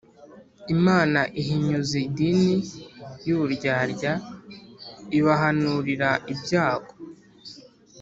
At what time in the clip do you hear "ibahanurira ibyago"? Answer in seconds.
5.17-6.93